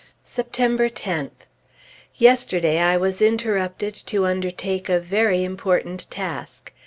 [0.23, 1.45] September 10th.
[2.15, 6.73] Yesterday I was interrupted to undertake a very important task.